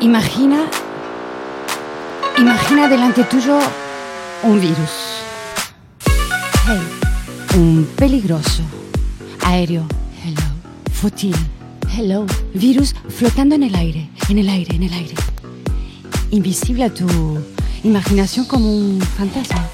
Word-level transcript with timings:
Imagina, 0.00 0.68
imagina 2.36 2.88
delante 2.88 3.24
tuyo 3.24 3.58
un 4.42 4.60
virus. 4.60 4.90
Un 7.54 7.86
peligroso, 7.96 8.62
aéreo. 9.42 9.86
Hello. 10.24 10.42
Fútil. 10.92 11.34
Hello. 11.96 12.26
Virus 12.54 12.94
flotando 13.08 13.54
en 13.54 13.64
el 13.64 13.74
aire, 13.74 14.08
en 14.28 14.38
el 14.38 14.48
aire, 14.48 14.76
en 14.76 14.82
el 14.84 14.92
aire. 14.92 15.14
Invisible 16.30 16.84
a 16.84 16.94
tu 16.94 17.06
imaginación 17.84 18.46
como 18.46 18.70
un 18.70 19.00
fantasma. 19.00 19.68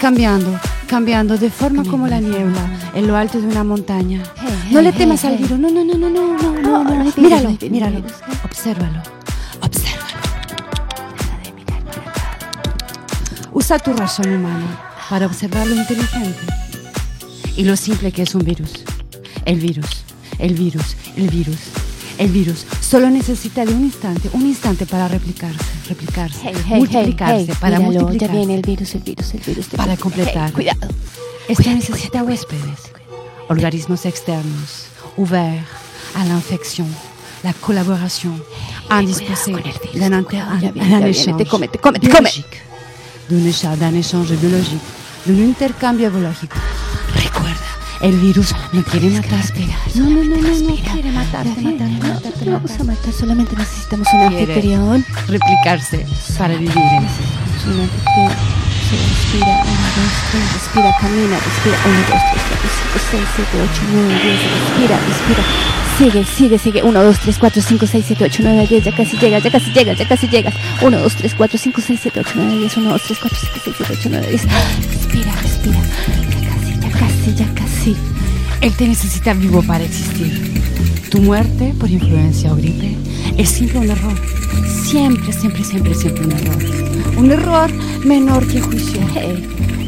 Cambiando, 0.00 0.58
cambiando 0.86 1.38
de 1.38 1.50
forma 1.50 1.84
como 1.84 2.06
la 2.06 2.20
niebla 2.20 2.90
en 2.94 3.06
lo 3.06 3.16
alto 3.16 3.40
de 3.40 3.46
una 3.46 3.64
montaña. 3.64 4.22
No 4.70 4.82
le 4.82 4.92
temas 4.92 5.24
al 5.24 5.36
virus. 5.38 5.58
No, 5.58 5.70
no, 5.70 5.84
no, 5.84 5.94
no, 5.94 6.08
no, 6.08 6.36
no, 6.36 6.60
no. 6.60 6.84
no. 6.84 7.12
Míralo, 7.16 7.56
míralo. 7.70 8.02
Obsérvalo. 8.44 9.02
Obsérvalo. 9.62 9.96
Usa 13.52 13.78
tu 13.78 13.92
razón 13.94 14.34
humana 14.34 14.80
para 15.08 15.26
observarlo 15.26 15.74
inteligente 15.74 16.65
y 17.56 17.64
lo 17.64 17.76
simple 17.76 18.12
que 18.12 18.22
es 18.22 18.34
un 18.34 18.44
virus. 18.44 18.84
El 19.44 19.60
virus, 19.60 20.04
el 20.38 20.54
virus, 20.54 20.96
el 21.16 21.28
virus, 21.30 21.58
el 22.18 22.28
virus 22.30 22.66
solo 22.80 23.10
necesita 23.10 23.64
de 23.64 23.74
un 23.74 23.84
instante, 23.84 24.30
un 24.32 24.46
instante 24.46 24.86
para 24.86 25.08
replicarse, 25.08 25.64
replicarse, 25.88 26.40
Hey, 26.42 26.54
hey, 26.66 26.78
multiplicarse, 26.78 27.46
hey, 27.48 27.56
para 27.60 27.78
míralo, 27.78 28.00
multiplicarse. 28.00 28.32
Ya 28.32 28.38
viene 28.38 28.54
el 28.54 28.62
virus, 28.62 28.94
el 28.94 29.02
virus, 29.02 29.34
el 29.34 29.40
virus. 29.40 29.66
Para 29.68 29.96
completar. 29.96 30.48
Hey, 30.48 30.52
cuidado. 30.54 30.88
Esto 31.48 31.62
Cuídate, 31.62 31.74
necesita 31.76 32.22
huéspedes, 32.22 32.92
organismos 33.48 34.04
externos, 34.04 34.86
ouverts 35.16 35.64
l'infection, 36.24 36.86
la 37.44 37.52
collaboration, 37.52 38.42
indispensable 38.90 39.62
con 41.80 41.94
el 41.94 42.00
virus, 42.00 42.44
d'un 43.28 43.46
échange 43.46 43.78
biologique, 43.78 43.78
d'un 43.78 43.94
échange 43.94 44.36
biologique, 44.36 44.80
d'un 45.26 45.40
intercambio 45.40 46.10
biológico. 46.10 46.56
El 48.00 48.18
virus 48.18 48.54
no 48.72 48.82
quiere 48.82 49.08
matarte. 49.10 49.66
No, 49.94 50.04
no, 50.04 50.22
no, 50.22 50.36
no, 50.36 50.58
no 50.58 50.74
quiere 50.76 51.10
matarte, 51.12 51.62
matarte, 51.62 52.06
matarte, 52.06 52.44
No 52.44 52.52
vamos 52.52 52.70
a 52.72 52.84
matar, 52.84 53.12
solamente 53.12 53.56
necesitamos 53.56 54.06
un 54.12 54.20
anfitrión. 54.20 55.04
Replicarse 55.28 56.06
para 56.36 56.54
vivir. 56.54 56.74
Necesitamos 56.76 57.64
un 57.66 57.80
anfitrión. 57.80 58.32
Respira, 58.86 59.64
uno, 59.64 59.86
dos, 59.96 60.12
tres, 60.30 60.52
respira, 60.52 60.96
camina, 61.00 61.36
respira, 61.38 61.76
uno, 61.86 61.98
dos, 61.98 62.22
tres, 62.30 62.42
cuatro, 62.48 62.68
cinco, 62.78 62.98
seis, 63.10 63.24
siete, 63.34 63.56
ocho, 63.60 63.82
nueve, 63.92 64.14
diez, 64.22 64.40
respira, 64.52 64.98
respira. 65.08 65.76
Sigue, 65.98 66.24
sigue, 66.26 66.58
sigue. 66.58 66.82
1, 66.82 67.02
2, 67.02 67.18
3, 67.20 67.38
4, 67.38 67.62
5, 67.62 67.86
6, 67.86 68.04
7, 68.06 68.24
8, 68.24 68.42
9, 68.42 68.66
10. 68.68 68.84
Ya 68.84 68.92
casi 68.94 69.16
llegas, 69.16 69.42
ya 69.42 69.50
casi 69.50 69.72
llegas, 69.72 69.98
ya 69.98 70.06
casi 70.06 70.28
llegas. 70.28 70.54
1, 70.82 70.98
2, 70.98 71.16
3, 71.16 71.34
4, 71.34 71.58
5, 71.58 71.80
6, 71.80 72.00
7, 72.02 72.20
8, 72.20 72.30
9, 72.34 72.58
10. 72.58 72.76
1, 72.76 72.90
2, 72.90 73.02
3, 73.02 73.18
4, 73.18 73.38
5, 73.40 73.52
6, 73.64 73.76
7, 73.78 73.92
8, 73.98 74.08
9, 74.10 74.26
10. 74.28 74.42
Respira, 74.92 75.32
respira. 75.42 76.25
Casi. 77.94 77.96
Él 78.60 78.72
te 78.74 78.88
necesita 78.88 79.34
vivo 79.34 79.62
para 79.62 79.84
existir. 79.84 80.62
Tu 81.10 81.20
muerte 81.20 81.74
por 81.78 81.90
influencia 81.90 82.52
o 82.52 82.56
gripe 82.56 82.96
es 83.36 83.48
siempre 83.50 83.78
un 83.78 83.90
error. 83.90 84.14
Siempre, 84.84 85.32
siempre, 85.32 85.64
siempre, 85.64 85.94
siempre 85.94 86.24
un 86.24 86.32
error. 86.32 86.64
Un 87.18 87.30
error 87.30 87.70
menor 88.04 88.46
que 88.46 88.60
juicio. 88.60 89.00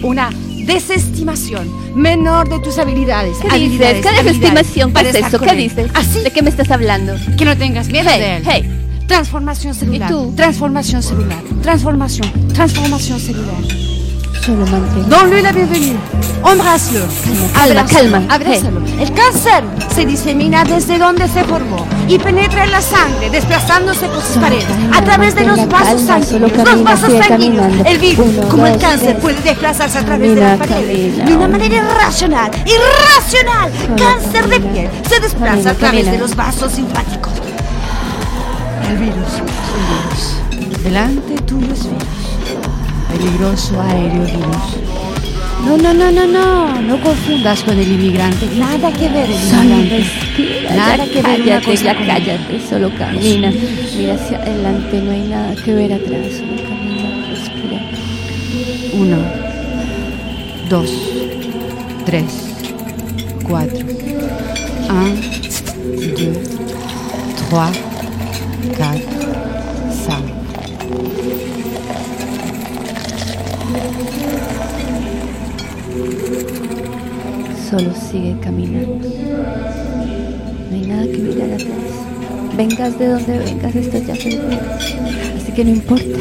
Una 0.02 0.30
desestimación 0.66 1.68
menor 1.94 2.48
de 2.48 2.60
tus 2.60 2.78
habilidades. 2.78 3.38
¿Qué 3.38 3.44
dices? 3.48 3.52
habilidades, 3.52 4.02
¿Qué 4.02 4.08
habilidades 4.08 4.24
desestimación? 4.24 4.92
¿Qué 4.92 5.08
es 5.08 5.14
eso? 5.14 5.38
¿Qué 5.40 5.50
él. 5.50 5.56
dices? 5.56 5.90
Así 5.94 6.20
¿De 6.20 6.30
qué 6.30 6.42
me 6.42 6.50
estás 6.50 6.70
hablando? 6.70 7.14
que 7.36 7.44
no 7.44 7.56
tengas 7.56 7.88
miedo 7.88 8.08
Hey, 8.12 8.20
de 8.20 8.36
él. 8.36 8.42
hey. 8.46 8.74
Transformación 9.06 9.74
celular. 9.74 10.10
tú? 10.10 10.34
Transformación 10.36 11.02
celular. 11.02 11.42
Transformación. 11.62 12.30
Transformación 12.52 13.18
celular. 13.18 13.56
Donne-lui 14.46 15.42
la 15.42 15.52
bienvenue. 15.52 15.96
Embrasse-le. 16.44 17.00
calma, 17.52 17.84
calma. 17.84 18.22
Abrázalo. 18.28 18.80
El 18.98 19.12
cáncer 19.12 19.64
se 19.94 20.06
disemina 20.06 20.64
desde 20.64 20.98
donde 20.98 21.28
se 21.28 21.44
formó 21.44 21.86
y 22.06 22.18
penetra 22.18 22.64
en 22.64 22.70
la 22.72 22.80
sangre, 22.80 23.28
desplazándose 23.30 24.06
por 24.06 24.22
sus 24.22 24.38
paredes, 24.38 24.66
a 24.92 25.02
través 25.02 25.34
de 25.34 25.44
los 25.44 25.68
vasos 25.68 26.02
sanguíneos. 26.02 26.52
Los 26.64 26.82
vasos 26.82 27.12
sanguíneos. 27.26 27.66
El 27.84 27.98
virus, 27.98 28.46
como 28.48 28.66
el 28.66 28.78
cáncer, 28.78 29.18
puede 29.18 29.40
desplazarse 29.42 29.98
a 29.98 30.04
través 30.04 30.34
de 30.34 30.40
las 30.40 30.58
paredes 30.58 31.26
de 31.26 31.34
una 31.34 31.48
manera 31.48 31.76
irracional. 31.76 32.50
¡Irracional! 32.64 33.70
Cáncer 33.96 34.48
de 34.48 34.60
piel 34.60 34.90
se 35.08 35.20
desplaza 35.20 35.70
a 35.70 35.74
través 35.74 36.10
de 36.10 36.18
los 36.18 36.34
vasos 36.34 36.72
simpáticos. 36.72 37.32
El 38.88 38.96
virus, 38.96 39.16
el 40.50 40.58
virus. 40.60 40.82
Delante 40.82 41.34
tuyo 41.42 41.72
es 41.72 41.84
virus. 41.84 42.27
Peligroso 43.18 43.80
aéreo 43.80 44.24
virus. 44.24 44.78
No, 45.66 45.76
no, 45.76 45.92
no, 45.92 46.10
no, 46.12 46.24
no. 46.26 46.80
No 46.82 47.00
confundas 47.00 47.62
con 47.64 47.76
el 47.78 47.90
inmigrante. 47.92 48.46
Nada 48.56 48.92
que 48.92 49.08
ver 49.08 49.28
el 49.28 49.36
Solo 49.36 49.62
inmigrante. 49.64 49.96
respira. 49.98 50.76
Nada 50.76 51.04
que 51.04 51.22
ver 51.22 51.40
una 51.40 51.60
cállate, 51.60 51.66
cosa 51.66 51.82
ya 51.84 51.94
cállate. 52.06 52.60
Solo 52.68 52.90
camina. 52.96 53.50
Mira 53.50 54.14
hacia 54.14 54.38
adelante, 54.38 55.00
no 55.02 55.10
hay 55.10 55.22
nada 55.22 55.54
que 55.56 55.74
ver 55.74 55.92
atrás. 55.94 56.26
Solo 56.38 56.62
camina, 56.62 57.26
respira. 57.28 57.80
Uno, 58.92 59.18
dos, 60.70 60.90
tres, 62.06 62.54
cuatro. 63.48 63.84
Un, 64.90 65.20
deux, 66.16 66.38
trois, 67.50 67.72
quatre, 68.76 69.02
cinq. 70.06 71.47
Solo 77.70 77.92
sigue 77.94 78.34
caminando. 78.40 78.98
No 80.70 80.74
hay 80.74 80.86
nada 80.86 81.02
que 81.02 81.18
mirar 81.18 81.52
atrás. 81.52 81.68
Vengas 82.56 82.98
de 82.98 83.08
donde 83.08 83.38
vengas, 83.40 83.74
estás 83.74 84.06
ya 84.06 84.14
perdido. 84.14 84.42
Así 85.36 85.52
que 85.52 85.64
no 85.64 85.70
importa. 85.70 86.18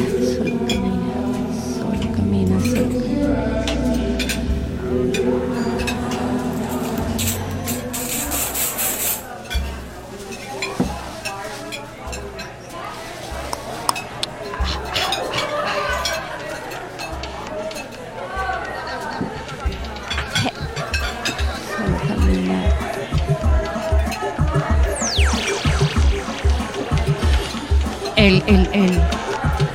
El, 28.18 28.42
el, 28.48 28.68
el, 28.72 29.00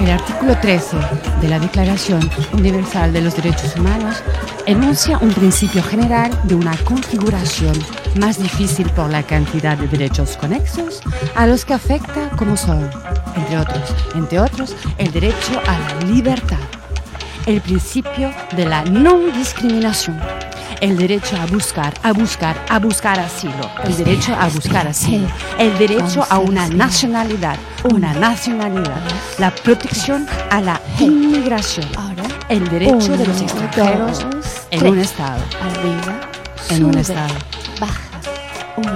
el 0.02 0.12
artículo 0.12 0.58
13 0.60 0.98
de 1.40 1.48
la 1.48 1.60
Declaración 1.60 2.20
Universal 2.52 3.14
de 3.14 3.22
los 3.22 3.38
Derechos 3.38 3.74
Humanos 3.78 4.18
enuncia 4.66 5.18
un 5.20 5.32
principio 5.32 5.82
general 5.82 6.30
de 6.44 6.56
una 6.56 6.76
configuración 6.84 7.74
más 8.20 8.38
difícil 8.44 8.90
por 8.90 9.10
la 9.10 9.24
cantidad 9.24 9.78
de 9.78 9.88
derechos 9.88 10.36
conexos 10.36 11.02
a 11.36 11.48
los 11.48 11.64
que 11.64 11.74
afecta 11.74 12.32
como 12.32 12.58
son, 12.58 12.92
entre 13.38 13.58
otros, 13.58 13.96
entre 14.14 14.40
otros, 14.42 14.76
el 14.98 15.10
derecho 15.14 15.62
a 15.66 15.80
la 15.80 16.06
libertad, 16.06 16.60
el 17.46 17.62
principio 17.62 18.30
de 18.58 18.66
la 18.66 18.84
no 18.84 19.20
discriminación, 19.20 20.20
el 20.82 20.98
derecho 20.98 21.38
a 21.38 21.46
buscar, 21.46 21.94
a 22.04 22.12
buscar, 22.12 22.58
a 22.68 22.78
buscar 22.78 23.22
asilo, 23.22 23.72
el 23.86 23.96
derecho 23.96 24.36
a 24.38 24.50
buscar 24.50 24.86
asilo, 24.86 25.28
el 25.58 25.78
derecho 25.78 26.26
a 26.30 26.40
una 26.40 26.68
nacionalidad, 26.68 27.58
una 27.84 28.14
nacionalidad, 28.14 29.02
la 29.40 29.52
protección 29.54 30.26
a 30.50 30.62
la 30.62 30.80
inmigración, 31.00 31.86
ahora 31.98 32.24
el 32.50 32.68
derecho 32.70 33.18
de 33.18 33.26
los 33.28 33.42
extranjeros 33.42 34.26
en 34.72 34.88
un 34.88 35.00
Estado. 35.00 35.42
Arriba, 35.62 36.20
en 36.70 36.86
un 36.86 36.98
Estado. 36.98 37.34
Baja. 37.80 38.00
Uno, 38.78 38.92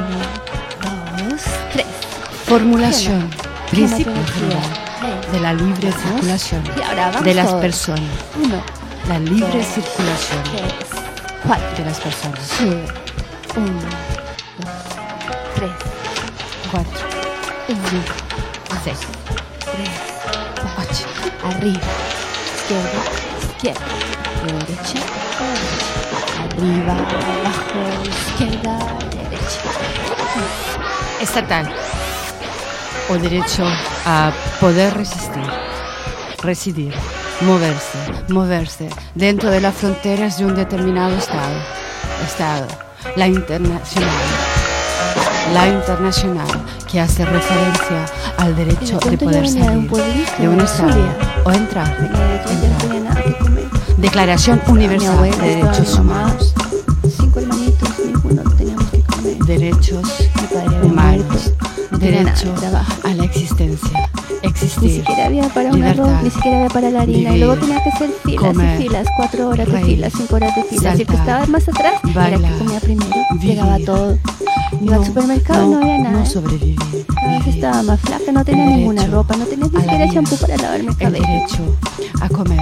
dos, 1.30 1.42
tres. 1.74 1.86
Formulación. 2.46 3.30
Principio 3.70 4.14
general 4.34 4.88
de 5.32 5.40
la 5.42 5.54
libre 5.54 5.92
circulación 5.92 6.64
de 7.24 7.34
las 7.34 7.54
personas. 7.56 8.02
uno, 8.42 8.62
La 9.10 9.20
libre 9.20 9.64
circulación 9.64 10.42
Cuatro. 11.46 11.78
de 11.78 11.86
las 11.86 12.00
personas. 12.00 12.40
Uno, 13.56 13.80
dos, 14.60 14.72
tres, 15.56 15.72
cuatro, 16.72 16.92
cinco. 17.68 18.27
11. 18.78 18.94
3, 18.94 19.90
8. 20.78 21.06
Arriba. 21.44 21.82
Izquierda, 22.56 23.00
izquierda. 23.42 23.86
Derecha, 24.46 25.00
derecha. 25.38 25.82
Arriba, 26.44 26.94
abajo, 26.94 27.80
izquierda, 28.06 28.74
derecha. 29.10 29.60
Estatal. 31.22 31.66
O 33.10 33.18
derecho 33.18 33.64
a 34.06 34.32
poder 34.60 34.94
resistir. 34.94 35.48
Residir. 36.44 36.94
Moverse, 37.42 37.98
moverse 38.30 38.90
dentro 39.16 39.50
de 39.50 39.62
las 39.62 39.76
fronteras 39.76 40.38
de 40.38 40.46
un 40.46 40.56
determinado 40.56 41.16
Estado. 41.18 41.56
Estado, 42.24 42.68
la 43.16 43.28
internacional 43.28 44.37
la 45.54 45.68
internacional 45.68 46.48
que 46.92 47.00
hace 47.00 47.26
referencia 47.26 48.06
al 48.38 48.56
derecho 48.56 49.00
de 49.00 49.18
poder 49.18 49.48
salir 49.48 49.90
de 50.40 50.48
un 50.50 50.60
estado 50.62 51.02
o 51.46 51.52
entrar, 51.52 51.98
entrar. 52.00 53.24
Declaración 53.98 54.62
Universal 54.68 55.32
de 55.32 55.56
Derechos 55.56 55.98
Humanos, 55.98 56.54
Cinco 57.18 57.40
hermanitos, 57.40 57.90
ninguno 58.06 58.44
teníamos 58.58 58.86
que 58.92 59.02
comer. 59.02 59.38
derechos 59.46 60.04
humanos, 60.84 61.54
derecho 62.00 62.54
a 63.04 63.14
la 63.14 63.24
existencia, 63.24 64.10
Ni 64.44 64.50
existir, 64.50 64.92
siquiera 64.92 65.26
había 65.26 65.50
para 65.50 65.70
un 65.70 65.76
libertad, 65.78 66.06
arroz, 66.10 66.24
ni 66.24 66.30
siquiera 66.30 66.58
había 66.58 66.70
para 66.70 66.92
la 66.92 67.02
harina. 67.02 67.32
Y 67.36 67.40
luego 67.40 67.54
vivir, 67.56 67.68
tenía 67.70 67.84
que 67.84 67.90
hacer 67.90 68.10
filas 68.24 68.44
comer, 68.44 68.80
y 68.82 68.84
filas, 68.84 69.08
cuatro 69.18 69.50
horas 69.50 69.68
de 69.72 69.82
filas, 69.84 70.14
cinco 70.16 70.36
horas 70.36 70.56
de 70.56 70.64
filas. 70.64 70.84
y 70.84 70.88
el 70.88 70.98
que 70.98 71.06
saltar, 71.06 71.42
estaba 71.42 71.46
más 71.48 71.68
atrás 71.70 71.94
era 72.04 72.08
el 72.08 72.14
bailar, 72.14 72.52
que 72.52 72.58
comía 72.60 72.80
primero. 72.80 73.16
vivir. 73.34 73.50
Llegaba 73.50 73.78
todo. 73.86 74.18
Iba 74.82 74.96
al 74.98 75.06
supermercado 75.06 75.66
y 75.66 75.70
no 75.70 75.78
había 75.78 75.98
nada. 76.00 76.20
No 76.20 76.26
sobrevivir. 76.26 77.06
Cada 77.14 77.38
vez 77.40 77.48
estaba 77.48 77.84
más 77.84 78.00
flaca, 78.02 78.32
no 78.32 78.46
tenía 78.46 78.66
El 78.66 78.76
ninguna 78.78 79.02
derecho 79.02 79.18
ropa, 79.18 79.36
no 79.38 79.46
tenía 79.46 79.66
ni 79.68 79.80
siquiera 79.82 80.14
champú 80.14 80.36
para 80.38 80.58
lavarme 80.58 80.84
el 80.84 80.90
El 80.90 80.98
cabello. 80.98 81.26
derecho 81.28 81.78
a 82.22 82.30
comer. 82.30 82.60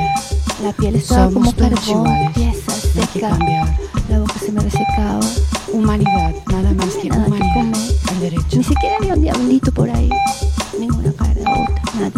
La 0.63 0.71
piel 0.74 0.95
estaba 0.95 1.25
Somos 1.31 1.53
como 1.53 1.69
carbón, 1.69 2.07
iguales. 2.07 2.31
pieza, 2.33 2.71
No 2.95 3.01
hay 3.01 3.07
que 3.07 3.13
seca. 3.19 3.38
La 4.09 4.19
boca 4.19 4.33
se 4.45 4.51
me 4.51 4.62
resecaba. 4.62 5.19
Humanidad, 5.74 6.33
nada 6.51 6.74
más 6.74 6.89
que 7.01 7.09
Nada 7.09 7.25
que 7.25 7.31
humanidad. 7.31 7.53
comer. 7.53 7.81
El 8.13 8.19
derecho. 8.21 8.57
Ni 8.57 8.63
siquiera 8.63 8.95
había 9.00 9.13
un 9.15 9.21
diablito 9.21 9.71
por 9.74 9.89
ahí. 9.89 10.09
Ninguna 10.80 11.12
cara 11.13 11.33
de 11.33 11.42
otra, 11.42 11.81
nada. 12.00 12.12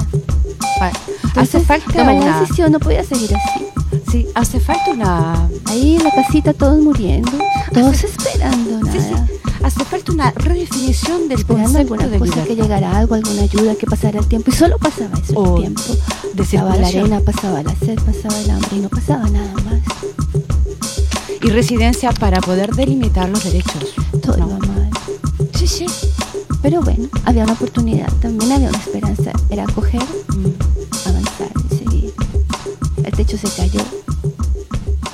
Pa- 0.80 0.88
hace 0.90 1.58
Entonces, 1.58 1.64
falta 1.66 1.86
tomé 1.94 2.06
la 2.20 2.22
una. 2.26 2.40
decisión, 2.42 2.72
no 2.72 2.80
podía 2.80 3.04
seguir 3.04 3.36
así. 3.36 3.66
Sí, 4.12 4.28
hace 4.36 4.60
falta 4.60 4.92
una. 4.92 5.48
Ahí 5.66 5.96
en 5.96 6.04
la 6.04 6.12
casita 6.12 6.54
todos 6.54 6.78
muriendo, 6.80 7.32
todos 7.74 8.04
esperando 8.04 8.80
nada. 8.86 8.92
Sí, 8.92 9.00
sí. 9.00 9.37
Hace 9.64 9.84
falta 9.86 10.12
una 10.12 10.32
redefinición 10.32 11.28
del 11.28 11.40
Esperando 11.40 11.74
concepto 11.80 11.94
alguna 11.94 12.08
de 12.08 12.20
cosa 12.20 12.44
que 12.46 12.56
llegara 12.56 12.98
algo, 12.98 13.16
alguna 13.16 13.42
ayuda, 13.42 13.76
que 13.76 13.86
pasara 13.86 14.20
el 14.20 14.28
tiempo. 14.28 14.52
Y 14.52 14.54
solo 14.56 14.78
pasaba 14.78 15.18
eso, 15.20 15.34
O 15.34 15.56
el 15.58 15.62
tiempo. 15.64 15.82
de 16.34 16.44
Pasaba 16.44 16.76
la 16.78 16.88
arena, 16.88 17.20
pasaba 17.22 17.64
la 17.64 17.76
sed, 17.76 18.00
pasaba 18.00 18.40
el 18.40 18.50
hambre 18.52 18.70
y 18.74 18.80
no 18.80 18.90
pasaba 18.90 19.28
nada 19.30 19.54
más. 19.66 19.82
Y 21.42 21.50
residencia 21.50 22.12
para 22.12 22.40
poder 22.42 22.74
delimitar 22.76 23.30
los 23.30 23.44
derechos. 23.44 23.94
Todo 24.22 24.38
No. 24.38 24.48
iba 24.48 24.60
mal. 24.60 24.90
Sí, 25.56 25.68
sí. 25.68 25.86
Pero 26.62 26.82
bueno, 26.82 27.08
había 27.26 27.44
una 27.44 27.54
oportunidad, 27.54 28.12
también 28.22 28.52
había 28.52 28.70
una 28.70 28.78
esperanza. 28.80 29.32
Era 29.50 29.66
coger, 29.68 30.02
Mm. 30.36 31.08
avanzar 31.10 31.52
y 31.72 31.76
seguir. 31.78 32.14
El 33.04 33.12
techo 33.14 33.38
se 33.38 33.48
cayó. 33.50 33.82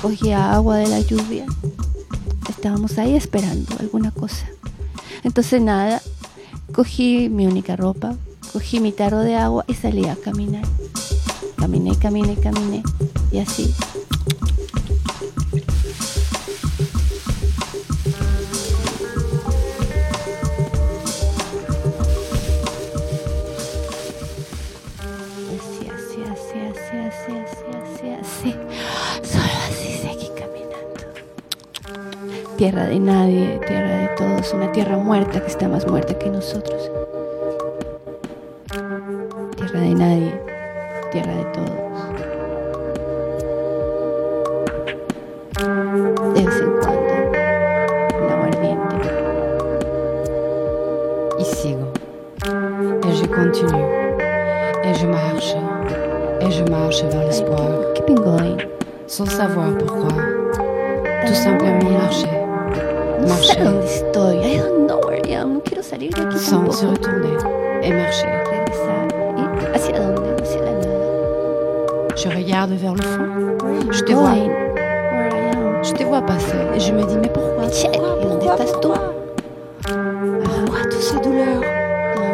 Cogía 0.02 0.52
agua 0.54 0.76
de 0.78 0.88
la 0.88 1.00
lluvia. 1.00 1.46
Estábamos 2.64 2.96
ahí 2.96 3.14
esperando 3.14 3.76
alguna 3.78 4.10
cosa. 4.10 4.46
Entonces 5.22 5.60
nada, 5.60 6.00
cogí 6.72 7.28
mi 7.28 7.46
única 7.46 7.76
ropa, 7.76 8.16
cogí 8.54 8.80
mi 8.80 8.90
tarro 8.90 9.18
de 9.18 9.34
agua 9.34 9.66
y 9.68 9.74
salí 9.74 10.06
a 10.06 10.16
caminar. 10.16 10.64
Caminé, 11.58 11.94
caminé, 11.98 12.36
caminé. 12.36 12.82
Y 13.30 13.40
así. 13.40 13.74
Tierra 32.64 32.86
de 32.86 32.98
nadie, 32.98 33.60
tierra 33.66 33.94
de 33.94 34.08
todos, 34.16 34.54
una 34.54 34.72
tierra 34.72 34.96
muerta 34.96 35.38
que 35.38 35.48
está 35.48 35.68
más 35.68 35.86
muerta 35.86 36.18
que 36.18 36.30
nosotros. 36.30 36.90
Tierra 39.54 39.80
de 39.80 39.94
nadie, 39.94 40.40
tierra 41.12 41.34
de 41.34 41.44
todos. 41.52 41.70
De 46.32 46.42
vez 46.42 46.60
en 46.62 46.70
cuando, 46.80 47.14
un 48.16 48.32
agua 48.32 48.46
ardiente. 48.46 49.08
Y 51.38 51.44
sigo. 51.44 51.92
Et 53.06 53.12
je 53.12 53.26
continue. 53.26 53.84
Et 54.84 54.94
je 54.94 55.06
marche. 55.06 55.54
Et 56.40 56.50
je 56.50 56.64
marche 56.64 57.04
vers 57.04 57.24
l'espoir. 57.24 57.92
Keeping 57.94 58.20
going. 58.20 58.56
Sans 59.06 59.26
savoir 59.30 59.76
pourquoi. 59.76 60.08
Tout 61.26 61.34
simplement 61.34 61.90
marcher. 61.90 62.43
Dónde 63.20 63.84
estoy. 63.86 64.36
I 64.38 64.58
don't 64.58 64.86
know 64.86 65.00
where 65.06 65.20
I 65.26 65.34
am. 65.34 65.60
Quiero 65.60 65.82
salir 65.82 66.12
de 66.12 66.22
aquí 66.22 66.38
Sans 66.38 66.70
se 66.70 66.86
retourner. 66.86 67.36
Et 67.82 67.92
marcher. 67.92 68.28
Regresar. 68.46 69.08
¿Y 69.36 69.76
hacia 69.76 70.00
dónde? 70.00 70.42
Hacia 70.42 70.62
la 70.62 70.72
nada. 70.72 72.16
Je 72.16 72.28
regarde 72.28 72.72
vers 72.72 72.94
le 72.94 73.02
fond. 73.02 73.28
Je 73.90 74.02
te 74.02 74.12
vois. 74.12 74.34
Je 75.82 75.92
te 75.92 76.04
vois 76.04 76.22
passer. 76.22 76.56
Et 76.74 76.80
je 76.80 76.92
me 76.92 77.04
dis, 77.04 77.16
mais 77.16 77.28
pourquoi? 77.28 77.64
Pourquoi? 77.64 77.90
¿y 77.92 78.26
dónde 78.26 78.40
Pourquoi? 78.40 79.14
Pourquoi? 80.44 80.80
Toutes 80.90 81.02
ces 81.02 81.20
douleurs 81.20 81.62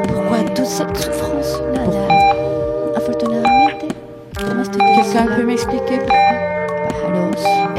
Pourquoi 0.09 0.39
toute 0.55 0.67
cette 0.67 0.97
souffrance? 0.97 1.61
Pourquoi? 1.75 2.21
Quelqu'un 5.13 5.27
peut 5.37 5.45
m'expliquer 5.45 5.99
pourquoi. 5.99 6.20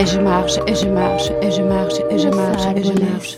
Et 0.01 0.05
je 0.07 0.19
marche, 0.19 0.57
et 0.65 0.73
je 0.73 0.87
marche, 0.87 1.29
et 1.43 1.51
je 1.51 1.61
marche, 1.61 1.99
et 2.09 2.17
je 2.17 2.29
marche, 2.29 2.65
et 2.75 2.83
je 2.83 2.93
marche. 2.93 3.37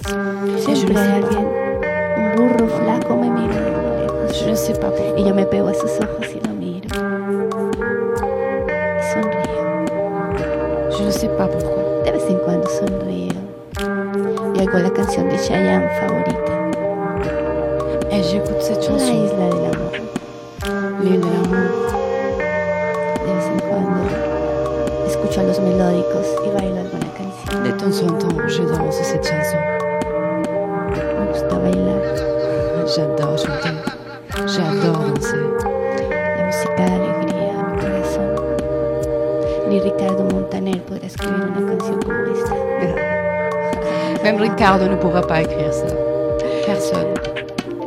Et 0.70 0.76
je. 0.76 0.86
Un 0.88 2.36
burro 2.38 2.68
flaco 2.70 3.16
me 3.18 3.30
mira 3.30 3.60
de. 4.30 4.34
Je 4.34 4.50
ne 4.50 4.56
sais 4.56 4.72
pas. 4.72 4.94
Y 5.18 5.28
yo 5.28 5.36
me 5.36 5.46
pego 5.46 5.68
a 5.68 5.74
sus 5.74 5.92
ojos 6.00 6.34
y 6.34 6.40
lo 6.40 6.54
miro. 6.54 6.88
Y 8.98 9.04
sonrío. 9.12 9.62
Je 10.98 11.04
ne 11.04 11.12
sais 11.12 11.28
pas 11.38 11.48
pourquoi. 11.48 11.84
De 12.06 12.12
vez 12.14 12.30
en 12.30 12.38
cuando 12.46 12.70
sonrío. 12.70 13.34
Y 14.56 14.60
oigo 14.62 14.80
la 14.80 14.90
canción 14.92 15.28
de 15.28 15.38
Chayanne 15.38 15.90
favorita. 16.00 16.54
Et 18.10 18.24
j'écoute 18.24 18.62
cette 18.62 18.78
La 18.78 18.88
chanson, 18.88 19.26
isla 19.26 19.50
del 19.50 19.66
amor. 19.66 19.92
L'île 21.02 21.20
de 21.20 21.26
l'amour. 21.26 21.72
De 23.20 23.32
vez 23.34 23.48
en 23.52 23.60
cuando 23.68 24.43
escucho 25.14 25.42
a 25.42 25.44
los 25.44 25.60
melódicos 25.60 26.26
y 26.44 26.50
bailo 26.50 26.80
alguna 26.82 27.08
canción. 27.14 27.64
De 27.64 27.72
temps 27.74 28.02
en 28.02 28.18
temps, 28.18 28.48
je 28.48 28.64
danse 28.66 29.04
cette 29.04 29.22
chanson. 29.22 29.60
Me 31.20 31.28
gusta 31.28 31.56
bailar. 31.60 32.02
J'adore 32.88 33.38
chanter. 33.38 33.76
J'adore 34.48 35.06
danser. 35.14 35.40
La 36.38 36.46
música 36.48 36.86
da 36.86 36.96
alegría 36.96 37.60
a 37.60 37.64
mi 37.64 37.74
corazón. 37.80 38.30
Ni 39.70 39.80
Ricardo 39.80 40.24
Montaner 40.24 40.82
podrá 40.82 41.06
escribir 41.06 41.46
una 41.46 41.68
canción 41.68 42.02
como 42.02 42.20
esta. 42.34 42.56
Même 44.24 44.40
Ricardo 44.40 44.90
ne 44.90 44.96
pourra 44.98 45.22
pas 45.22 45.42
écrire 45.42 45.74
ça. 45.74 45.86
Personne. 46.66 47.14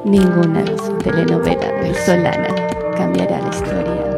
Ninguna 0.05 0.65
telenovela 1.03 1.73
venezolana 1.83 2.55
cambiará 2.97 3.41
la 3.41 3.49
historia. 3.49 4.16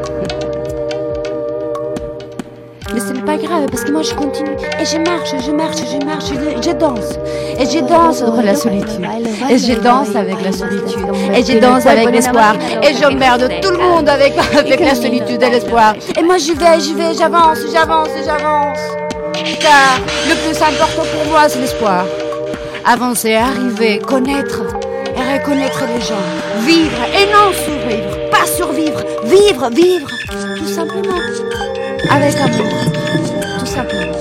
Mais 2.98 3.04
ce 3.06 3.12
n'est 3.12 3.22
pas 3.22 3.36
grave 3.36 3.66
parce 3.70 3.84
que 3.84 3.92
moi 3.92 4.02
je 4.02 4.12
continue 4.12 4.56
et 4.80 4.84
je 4.84 4.98
marche, 4.98 5.30
je 5.46 5.52
marche, 5.52 5.76
je 5.76 6.04
marche, 6.04 6.24
je, 6.30 6.68
je 6.68 6.74
danse. 6.74 7.16
Et 7.56 7.64
je 7.64 7.78
danse 7.78 8.22
contre 8.22 8.42
la 8.42 8.56
solitude. 8.56 9.06
Et 9.48 9.56
je 9.56 9.74
danse 9.74 10.16
avec 10.16 10.42
la 10.42 10.50
solitude. 10.50 11.06
Et 11.32 11.44
je 11.44 11.58
danse 11.60 11.86
avec 11.86 12.10
l'espoir. 12.10 12.56
Et 12.82 12.94
j'emmerde 13.00 13.52
tout 13.62 13.70
le 13.70 13.78
monde 13.78 14.08
avec, 14.08 14.32
avec 14.58 14.80
la 14.80 14.96
solitude 14.96 15.40
et 15.40 15.48
l'espoir. 15.48 15.94
Et 16.18 16.22
moi 16.24 16.38
j'y 16.38 16.54
vais, 16.54 16.80
j'y 16.80 16.94
vais, 16.94 17.14
j'avance, 17.14 17.58
j'avance, 17.72 18.08
j'avance. 18.26 18.80
Car 19.60 20.00
le 20.28 20.34
plus 20.34 20.60
important 20.60 21.06
pour 21.12 21.30
moi 21.30 21.48
c'est 21.48 21.60
l'espoir. 21.60 22.04
Avancer, 22.84 23.36
arriver, 23.36 24.00
connaître 24.00 24.62
et 25.16 25.38
reconnaître 25.38 25.84
les 25.94 26.00
gens. 26.00 26.66
Vivre 26.66 26.98
et 27.14 27.26
non 27.26 27.52
survivre. 27.52 28.28
Pas 28.32 28.44
survivre. 28.44 29.04
Vivre, 29.24 29.70
vivre. 29.70 30.08
Tout 30.56 30.66
simplement. 30.66 31.14
Avec 32.10 32.36
amour. 32.36 32.87
Tout 33.78 33.84
simplement. 33.84 34.17